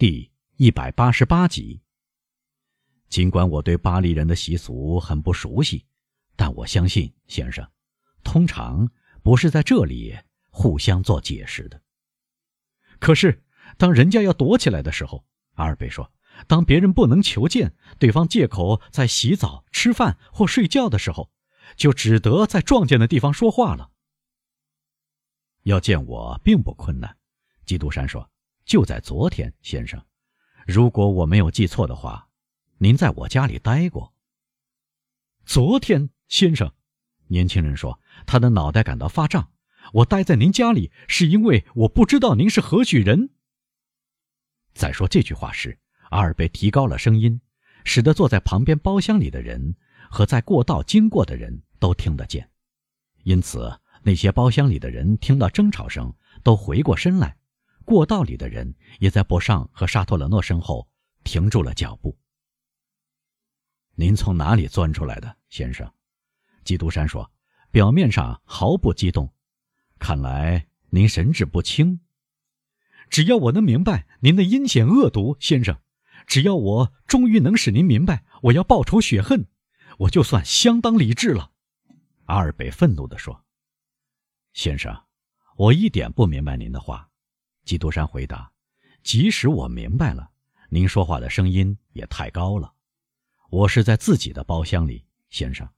[0.00, 1.82] 第一百八十八集。
[3.10, 5.84] 尽管我对巴黎人的习俗很不熟悉，
[6.36, 7.70] 但我相信先生，
[8.24, 8.90] 通常
[9.22, 10.18] 不是在这里
[10.48, 11.82] 互相做解释的。
[12.98, 13.44] 可是，
[13.76, 15.22] 当人家要躲起来的时候，
[15.56, 16.10] 阿尔贝说，
[16.46, 21.30] 当别人不能求见对方，借口在洗澡、吃饭或睡觉的时候，
[21.76, 23.90] 就只得在撞见的地方说话了。
[25.64, 27.18] 要见我并不困难，
[27.66, 28.30] 基督山说。
[28.70, 30.00] 就在昨天，先生，
[30.64, 32.28] 如果我没有记错的话，
[32.78, 34.14] 您在我家里待过。
[35.44, 36.72] 昨天，先生，
[37.26, 39.50] 年轻人说，他的脑袋感到发胀。
[39.94, 43.30] 我待在您家里，是因为我不知道您是何许人。
[44.72, 45.76] 在说这句话时，
[46.10, 47.40] 阿尔贝提高了声音，
[47.84, 49.74] 使得坐在旁边包厢里的人
[50.08, 52.48] 和在过道经过的人都听得见。
[53.24, 56.14] 因此，那些包厢里的人听到争吵声，
[56.44, 57.36] 都回过身来。
[57.84, 60.88] 过道里的人也在博尚和沙托勒诺身后
[61.24, 62.16] 停住了脚步。
[63.94, 65.92] 您从哪里钻出来的，先生？
[66.64, 67.30] 基督山说，
[67.70, 69.32] 表面上毫不激动。
[69.98, 72.00] 看来您神志不清。
[73.08, 75.76] 只要我能明白您的阴险恶毒，先生，
[76.26, 79.46] 只要我终于能使您明白我要报仇雪恨，
[79.98, 81.50] 我就算相当理智了。
[82.26, 83.44] 阿尔贝愤怒地说
[84.54, 85.04] ：“先生，
[85.56, 87.09] 我一点不明白您的话。”
[87.64, 88.50] 基督山回答
[89.02, 90.30] ：“即使我明白了，
[90.68, 92.72] 您说话的声音也太高了。
[93.50, 95.68] 我是在自己的包厢里，先生，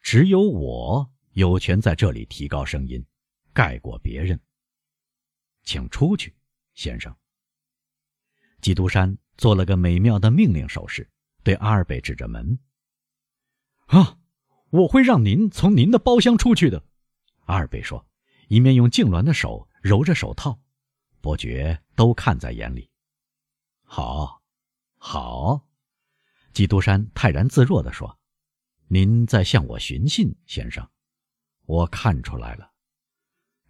[0.00, 3.04] 只有我有权在这里提高声音，
[3.52, 4.38] 盖过别人。
[5.62, 6.34] 请出去，
[6.74, 7.14] 先生。”
[8.60, 11.08] 基督山做了个美妙的命令手势，
[11.42, 12.58] 对阿尔贝指着门
[13.86, 14.18] ：“啊，
[14.70, 16.84] 我会让您从您的包厢出去的。”
[17.46, 18.06] 阿尔贝说，
[18.48, 20.60] 一面用痉挛的手揉着手套。
[21.20, 22.90] 伯爵都看在眼里。
[23.82, 24.42] 好，
[24.96, 25.66] 好，
[26.52, 28.18] 基督山泰然自若地说
[28.88, 30.88] ：“您在向我寻衅，先生，
[31.66, 32.72] 我看出来了。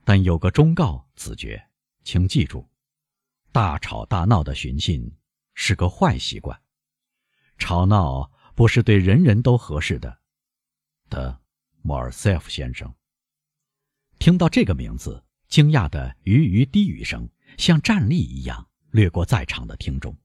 [0.04, 1.70] 但有个忠告，子爵，
[2.04, 2.68] 请记住，
[3.50, 5.12] 大吵大闹的寻衅
[5.54, 6.60] 是个坏习惯。
[7.58, 10.20] 吵闹不是对人人都合适的。”
[11.10, 11.40] 的
[11.82, 12.94] 莫尔塞夫先生
[14.20, 17.28] 听到这个名字，惊讶的鱼鱼低语声。
[17.56, 20.16] 像战栗一样掠过在场的听众。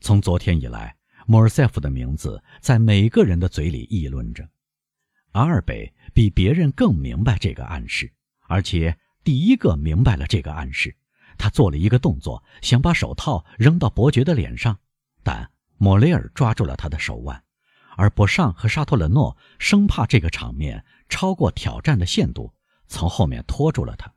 [0.00, 4.48] 从昨天以来，莫尔塞夫的名字在每个人的嘴里议论着。
[5.32, 8.12] 阿尔贝比别人更明白这个暗示，
[8.46, 10.96] 而且第一个明白了这个暗示。
[11.36, 14.78] 他做了一个动作，想把手套扔到伯爵的脸上，
[15.24, 17.42] 但莫雷尔抓住了他的手腕，
[17.96, 22.54] 而博尚和沙托勒诺生怕这个场面超过挑战的限度，
[22.86, 24.13] 从后面拖住了他。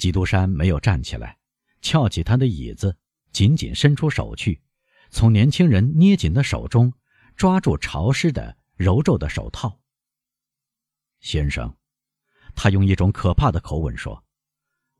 [0.00, 1.36] 基督山没有站起来，
[1.82, 2.96] 翘起他的椅子，
[3.32, 4.62] 紧紧伸出手去，
[5.10, 6.90] 从年轻人捏紧的手中
[7.36, 9.78] 抓住潮湿的、揉皱的手套。
[11.20, 11.76] 先生，
[12.54, 14.24] 他用一种可怕的口吻说：“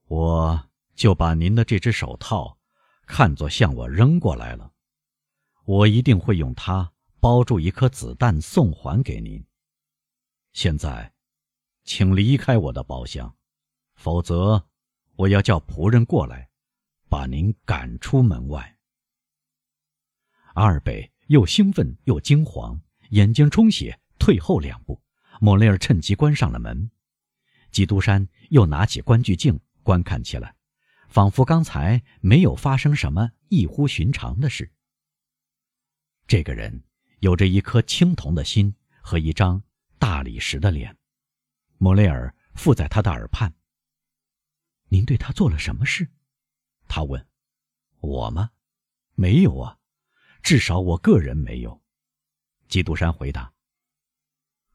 [0.06, 2.59] 我就把您的这只手套
[3.06, 4.71] 看作向我扔过来了，
[5.65, 9.43] 我一定会用它包住一颗子弹送还给您。
[10.53, 11.15] 现在，
[11.84, 13.34] 请离开我的包厢，
[13.94, 14.62] 否则。”
[15.20, 16.48] 我要叫仆人过来，
[17.10, 18.78] 把您赶出门外。
[20.54, 24.98] 阿尔贝又兴奋又惊慌，眼睛充血，退后两步。
[25.38, 26.91] 莫雷尔趁机关上了门。
[27.70, 30.56] 基督山又拿起观剧镜观看起来，
[31.08, 34.72] 仿佛刚才没有发生什么异乎寻常的事。
[36.26, 36.82] 这个人
[37.19, 39.62] 有着一颗青铜的心和一张
[39.98, 40.97] 大理石的脸。
[41.76, 43.54] 莫雷尔附在他的耳畔。
[44.92, 46.10] 您对他做了什么事？
[46.88, 47.26] 他问。
[48.00, 48.50] 我吗？
[49.14, 49.78] 没有啊，
[50.42, 51.82] 至少我个人没有。
[52.68, 53.52] 基督山回答。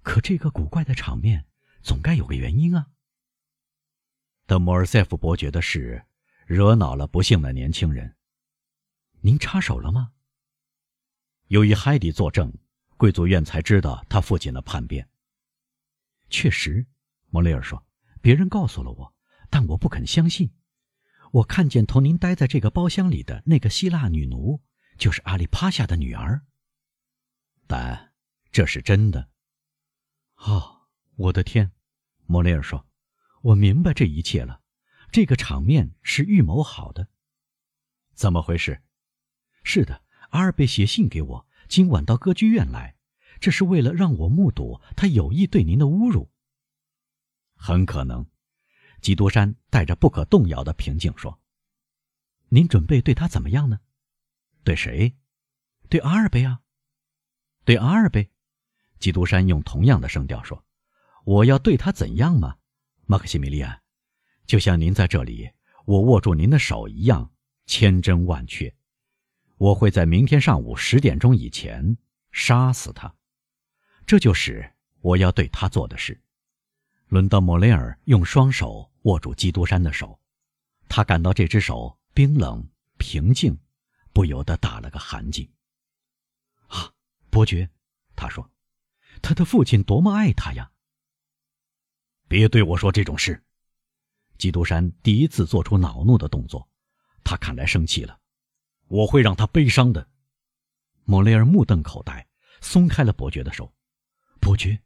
[0.04, 1.46] 可这个古怪的场面
[1.82, 2.92] 总该有个原因啊。
[4.46, 6.06] 德摩尔塞夫伯爵的事
[6.46, 8.16] 惹恼了不幸的年轻人。
[9.22, 10.14] 您插手了吗？
[11.48, 12.54] 由于海迪作证，
[12.96, 15.10] 贵族院才知道他父亲的叛变。
[16.30, 16.86] 确实，
[17.32, 17.84] 莫雷尔说，
[18.22, 19.15] 别人告诉了我。
[19.56, 20.52] 但我不肯相信，
[21.32, 24.62] 我看见同您待在这个包厢里的那个希腊女奴，
[24.98, 26.46] 就是阿里帕夏的女儿。
[27.66, 28.12] 但
[28.52, 29.30] 这是真的。
[30.36, 31.72] 哦，我的天，
[32.26, 32.86] 莫雷尔说
[33.44, 34.60] ：“我明白这一切了。
[35.10, 37.08] 这个场面是预谋好的。
[38.14, 38.82] 怎么回事？
[39.64, 42.98] 是的，阿尔贝写信给我，今晚到歌剧院来，
[43.40, 46.30] 这是为了让我目睹他有意对您的侮辱。
[47.56, 48.28] 很可能。”
[49.06, 51.40] 基督山带着不可动摇的平静说
[52.50, 53.80] ：“您准备对他怎么样呢？
[54.64, 55.16] 对谁？
[55.90, 56.62] 对阿尔贝啊？
[57.66, 58.32] 对阿尔贝？
[58.98, 60.66] 基督山用同样的声调说
[61.24, 62.58] ：“我要对他怎样吗？
[63.06, 63.80] 马克西米利安，
[64.48, 65.52] 就像您在这里，
[65.86, 67.32] 我握住您的手一样，
[67.68, 68.76] 千真万确。
[69.58, 71.96] 我会在明天上午十点钟以前
[72.32, 73.14] 杀死他。
[74.08, 76.20] 这就是我要对他做的事。”
[77.08, 80.20] 轮到莫雷尔用双手握住基督山的手，
[80.90, 82.68] 他感到这只手冰冷
[82.98, 83.58] 平静，
[84.14, 85.50] 不由得打了个寒噤。
[86.68, 86.92] 啊，
[87.30, 87.70] 伯爵，
[88.16, 88.50] 他说。
[89.22, 90.70] 他的父亲多么爱他呀！
[92.28, 93.42] 别对我说这种事。
[94.38, 96.68] 基督山第一次做出恼怒的动作，
[97.24, 98.20] 他看来生气了。
[98.88, 100.08] 我会让他悲伤的。
[101.06, 102.28] 莫雷尔目瞪口呆，
[102.62, 103.74] 松开了伯爵的手。
[104.42, 104.80] 伯爵，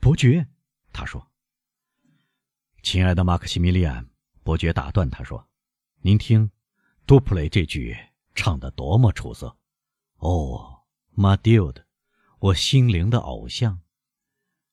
[0.00, 0.48] 伯爵，
[0.90, 1.30] 他说
[2.86, 4.08] ：“亲爱的马克西米利安。”
[4.44, 5.44] 伯爵打断他说
[6.02, 6.48] ：“您听，
[7.04, 7.98] 杜普雷这句
[8.32, 9.56] 唱得多么出色！
[10.18, 11.74] 哦，马蒂尔。”
[12.38, 13.80] 我心灵的偶像，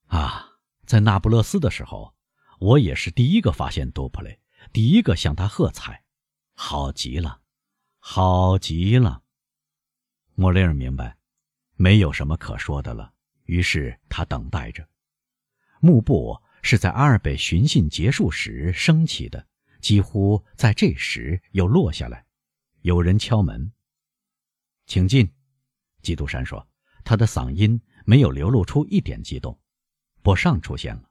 [0.06, 0.46] 啊，
[0.86, 2.14] 在那不勒斯的时候，
[2.60, 4.38] 我也是第一个发现杜普雷，
[4.72, 6.04] 第一个向他喝彩，
[6.54, 7.40] 好极了，
[7.98, 9.24] 好极了。
[10.36, 11.16] 莫雷尔明白，
[11.74, 13.12] 没有什么可说的了，
[13.46, 14.88] 于是他等待着。
[15.80, 19.46] 幕布是在阿尔贝寻信结束时升起的，
[19.80, 22.26] 几乎在这时又落下来。
[22.80, 23.70] 有人敲门，
[24.86, 25.30] 请进。
[26.02, 26.66] 基督山说。
[27.06, 29.60] 他的嗓音没有流露出一点激动。
[30.22, 31.10] 博尚出现了。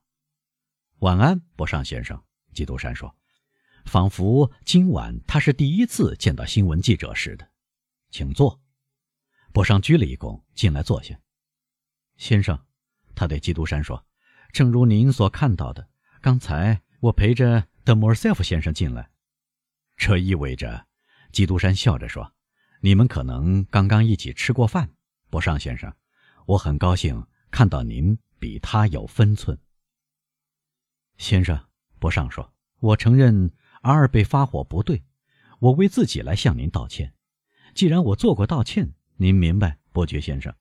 [1.02, 2.20] 晚安，博尚先生。
[2.52, 3.16] 基督山说，
[3.86, 7.48] 仿佛今晚他是第一次见到新闻记者似的。
[8.10, 8.60] 请坐。
[9.52, 11.16] 博尚鞠了一躬，进来坐下。
[12.18, 12.60] 先生，
[13.14, 14.04] 他对基督山说
[14.54, 15.90] ：“正如您所看到的，
[16.22, 19.10] 刚才我陪着德莫尔塞夫先生进来。
[19.98, 20.86] 这意味着，
[21.32, 22.32] 基督山笑着说，
[22.80, 24.92] 你们可能刚刚一起吃过饭。”
[25.32, 25.92] 博尚先生，
[26.46, 29.58] 我很高兴看到您比他有分寸。
[31.18, 31.60] 先生，
[31.98, 33.52] 博尚说：“我承认
[33.82, 35.04] 阿尔贝发火不对，
[35.58, 37.16] 我为自己来向您道歉。
[37.74, 40.54] 既然我做过道歉，您明白，伯爵先生，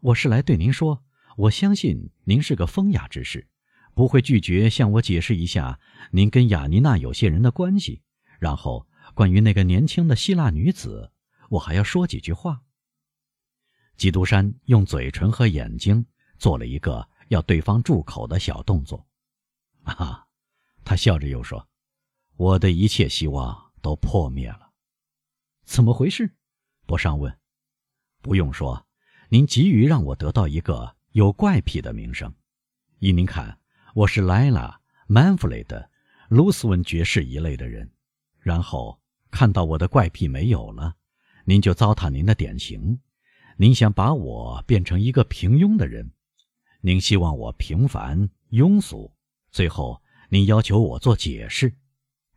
[0.00, 1.03] 我是来对您说，
[1.36, 3.48] 我相信您是个风雅之士，
[3.94, 5.80] 不会拒绝向我解释一下
[6.12, 8.02] 您跟雅尼娜有些人的关系。
[8.38, 11.10] 然后，关于那个年轻的希腊女子，
[11.50, 12.62] 我还要说几句话。”
[13.96, 16.04] 基督山用嘴唇和眼睛
[16.38, 19.06] 做了一个要对方住口的小动作。
[19.84, 20.26] 啊，
[20.84, 21.68] 他笑着又说
[22.36, 24.70] ：“我的一切希望都破灭了。”
[25.64, 26.34] 怎么回事？
[26.86, 27.38] 博尚问。
[28.20, 28.86] “不用说，
[29.28, 32.34] 您急于让我得到一个有怪癖的名声。
[32.98, 33.56] 依您看，
[33.94, 35.88] 我是莱拉、曼弗雷德、
[36.28, 37.88] 卢斯文爵士一类的人。
[38.40, 39.00] 然后
[39.30, 40.96] 看到我的怪癖没有了，
[41.44, 42.98] 您就糟蹋您的典型。”
[43.56, 46.10] 您想把我变成一个平庸的人，
[46.80, 49.14] 您希望我平凡庸俗，
[49.52, 51.72] 最后您要求我做解释，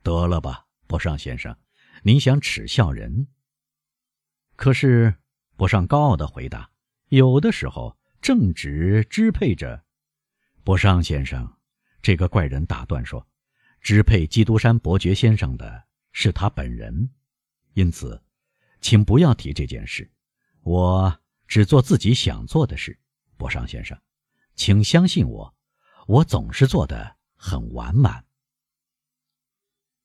[0.03, 1.57] 得了吧，博尚先生，
[2.03, 3.27] 您想耻笑人。
[4.55, 5.15] 可是，
[5.55, 6.69] 博尚高傲的回答
[7.09, 7.97] ：“有的时候，
[8.27, 9.85] 正直支配着。”
[10.61, 11.49] 博尚先生，
[12.01, 13.25] 这个怪人打断说
[13.79, 17.09] ：“支配基督山伯爵先生的是他本人，
[17.71, 18.21] 因此，
[18.81, 20.11] 请不要提这件事。”
[20.63, 22.99] 我只做自己想做的事，
[23.37, 23.97] 博尚先生，
[24.55, 25.55] 请相信我，
[26.05, 28.25] 我总是做的很完满。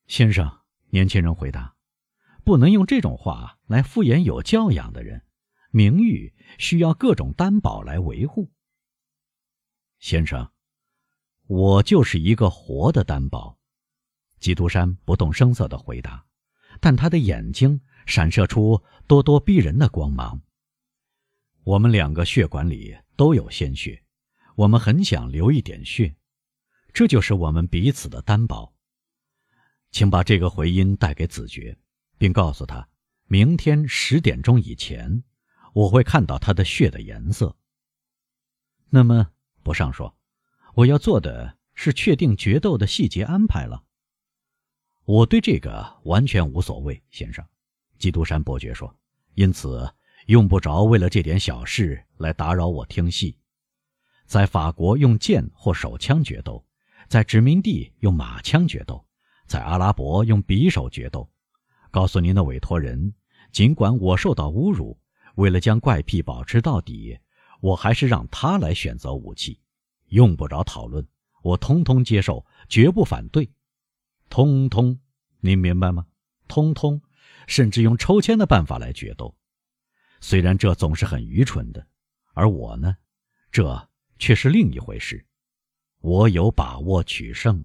[0.07, 0.61] 先生，
[0.91, 1.75] 年轻人回答
[2.47, 5.25] ：“不能用这种话来敷衍有教养的人。
[5.73, 8.52] 名誉需要各种担保来维护。”
[9.99, 10.49] 先生，
[11.49, 13.59] 我就是一个活的担保。”
[14.38, 16.25] 基督山不动声色的回答，
[16.81, 20.41] 但他的眼睛闪射出咄咄逼人的光芒。
[21.62, 24.02] 我们两个血管里都有鲜血，
[24.57, 26.17] 我们很想流一点血，
[26.93, 28.75] 这就是我们彼此的担保。
[29.93, 31.79] 请把这个回音带给子爵，
[32.19, 32.88] 并告诉他，
[33.29, 35.23] 明天十点钟以前，
[35.73, 37.57] 我会看到他的血的颜色。
[38.91, 39.31] 那么，
[39.62, 40.17] 博尚说，
[40.75, 43.85] 我要做的是确定决斗的细节安排了。
[45.05, 47.45] 我对这个完全无所谓，先生。
[47.99, 48.95] 基督山伯爵说，
[49.35, 49.93] 因此。
[50.26, 53.37] 用不着为了这点小事来打扰我听戏。
[54.25, 56.64] 在法国用剑或手枪决斗，
[57.09, 59.05] 在殖民地用马枪决斗，
[59.49, 61.29] 在阿拉伯用匕首决斗。
[61.91, 63.12] 告诉您的委托人，
[63.50, 64.97] 尽管我受到侮辱，
[65.37, 67.19] 为了将怪癖保持到底，
[67.61, 69.61] 我还是让他来选择武器。
[70.09, 71.07] 用不着讨论，
[71.43, 73.51] 我通通接受，绝不反对。
[74.29, 74.99] 通通，
[75.41, 76.07] 您明白吗？
[76.49, 77.01] 通通。
[77.49, 79.37] 甚至用抽签的办法来决斗。
[80.21, 81.85] 虽然这总是很愚蠢的，
[82.35, 82.97] 而我呢，
[83.51, 85.27] 这却是另一回事。
[85.99, 87.65] 我有把握取胜。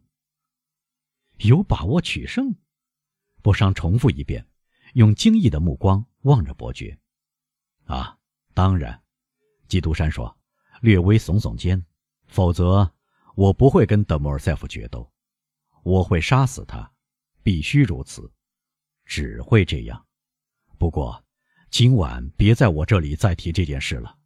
[1.40, 2.56] 有把握取胜？
[3.44, 4.48] 不伤重复一遍，
[4.94, 6.98] 用惊异的目光望着伯爵。
[7.88, 8.17] 啊，
[8.53, 9.01] 当然，
[9.67, 10.38] 基督山说，
[10.82, 11.84] 略微耸耸肩。
[12.27, 12.94] 否则，
[13.36, 15.12] 我不会跟德莫尔塞夫决斗。
[15.84, 16.91] 我会杀死他，
[17.41, 18.32] 必须如此，
[19.06, 20.06] 只会这样。
[20.77, 21.25] 不过，
[21.70, 24.17] 今晚别在我这里再提这件事了。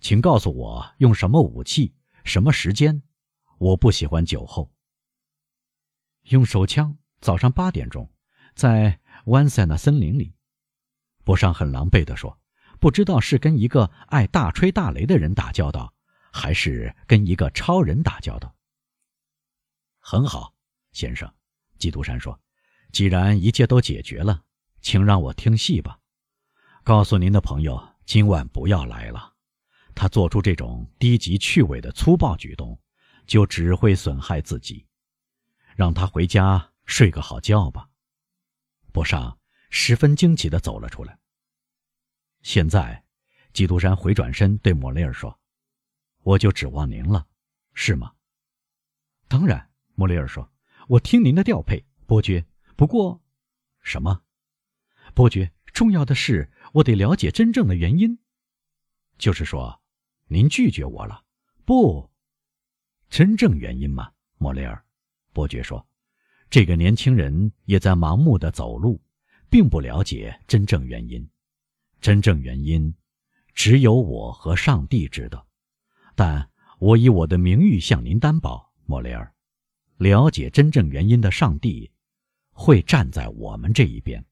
[0.00, 1.94] 请告诉我用什么武器，
[2.24, 3.02] 什么时间。
[3.58, 4.72] 我不喜欢酒后。
[6.24, 6.96] 用手枪。
[7.20, 8.08] 早上八点钟，
[8.54, 10.32] 在湾塞纳森林里，
[11.24, 12.37] 波尚很狼狈地说
[12.80, 15.92] ：“不知道是跟一个爱大吹大擂的人打交道，
[16.32, 18.54] 还是跟一个超人打交道。”
[20.00, 20.54] 很好，
[20.92, 21.32] 先生，
[21.78, 22.40] 基督山说
[22.92, 24.42] ：“既然一切都解决了，
[24.80, 25.98] 请让我听戏吧。
[26.82, 29.34] 告诉您的朋友，今晚不要来了。
[29.94, 32.80] 他做出这种低级趣味的粗暴举动，
[33.26, 34.86] 就只会损害自己。
[35.76, 37.86] 让他回家。”睡个好觉吧。
[38.92, 41.18] 波尚十分惊奇地走了出来。
[42.42, 43.04] 现在，
[43.52, 45.38] 基督山回转身对莫雷尔说
[46.22, 47.26] ：“我就指望您了，
[47.74, 48.12] 是吗
[49.28, 50.48] ？”“当然。”莫雷尔说
[50.86, 52.46] ，“我听您的调配，伯爵。
[52.76, 53.20] 不过，
[53.82, 54.22] 什么？
[55.12, 58.16] 伯爵，重要的是我得了解真正的原因。
[59.18, 59.82] 就是说，
[60.28, 61.24] 您拒绝我了？
[61.64, 62.08] 不，
[63.10, 64.84] 真正原因吗？”莫雷尔，
[65.32, 65.84] 伯爵说。
[66.48, 69.02] 这个年轻人也在盲目的走路，
[69.50, 71.28] 并不了解真正原因。
[72.00, 72.94] 真正原因，
[73.54, 75.46] 只有我和上帝知道。
[76.14, 79.32] 但我以我的名誉向您担保，莫雷尔，
[79.96, 81.90] 了解真正原因的上帝，
[82.50, 84.24] 会站在我们这一边。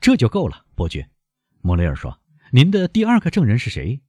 [0.00, 1.08] 这就够了，伯爵。
[1.60, 4.00] 莫雷尔说：“您的第二个证人是谁？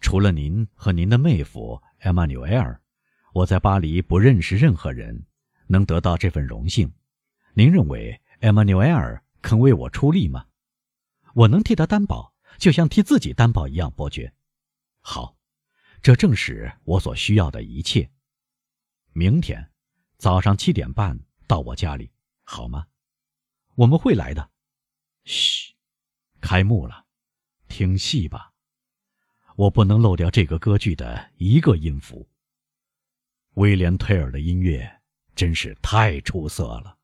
[0.00, 2.80] 除了您和您的妹夫艾玛纽埃尔。”
[3.32, 5.24] 我在巴黎不认识任何人，
[5.68, 6.92] 能得到这份荣幸。
[7.54, 10.44] 您认为艾玛纽埃尔肯为我出力吗？
[11.34, 14.32] 我能替他担保，就像替自己担保一样，伯爵。
[15.00, 15.36] 好，
[16.02, 18.10] 这正是我所需要的一切。
[19.12, 19.70] 明天
[20.18, 22.10] 早上七点半到我家里，
[22.44, 22.86] 好吗？
[23.76, 24.50] 我们会来的。
[25.24, 25.74] 嘘，
[26.40, 27.06] 开幕了，
[27.68, 28.52] 听戏吧。
[29.56, 32.28] 我不能漏掉这个歌剧的一个音符。
[33.54, 35.00] 威廉·退尔的音乐
[35.34, 36.96] 真是太出色了。